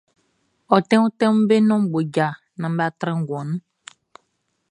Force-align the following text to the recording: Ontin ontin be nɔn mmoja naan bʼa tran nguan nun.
Ontin 0.75 0.99
ontin 1.07 1.33
be 1.47 1.55
nɔn 1.67 1.81
mmoja 1.85 2.27
naan 2.59 2.73
bʼa 2.77 2.87
tran 2.99 3.17
nguan 3.21 3.47
nun. 3.49 3.57